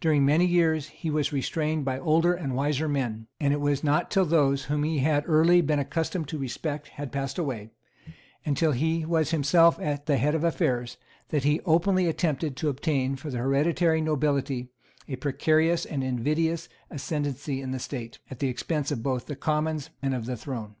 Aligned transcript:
During 0.00 0.26
many 0.26 0.46
years 0.46 0.88
he 0.88 1.10
was 1.10 1.32
restrained 1.32 1.84
by 1.84 2.00
older 2.00 2.34
and 2.34 2.56
wiser 2.56 2.88
men; 2.88 3.28
and 3.38 3.52
it 3.54 3.60
was 3.60 3.84
not 3.84 4.10
till 4.10 4.24
those 4.24 4.64
whom 4.64 4.82
he 4.82 4.98
had 4.98 5.22
early 5.28 5.60
been 5.60 5.78
accustomed 5.78 6.26
to 6.30 6.38
respect 6.38 6.88
had 6.88 7.12
passed 7.12 7.38
away, 7.38 7.70
and 8.44 8.56
till 8.56 8.72
he 8.72 9.04
was 9.06 9.30
himself 9.30 9.78
at 9.78 10.06
the 10.06 10.16
head 10.16 10.34
of 10.34 10.42
affairs, 10.42 10.96
that 11.28 11.44
he 11.44 11.60
openly 11.60 12.08
attempted 12.08 12.56
to 12.56 12.68
obtain 12.68 13.14
for 13.14 13.30
the 13.30 13.38
hereditary 13.38 14.00
nobility 14.00 14.70
a 15.06 15.14
precarious 15.14 15.84
and 15.86 16.02
invidious 16.02 16.68
ascendency 16.90 17.60
in 17.60 17.70
the 17.70 17.78
State, 17.78 18.18
at 18.32 18.40
the 18.40 18.48
expense 18.48 18.90
both 18.90 19.22
of 19.22 19.26
the 19.28 19.36
Commons 19.36 19.88
and 20.02 20.16
of 20.16 20.26
the 20.26 20.36
Throne. 20.36 20.74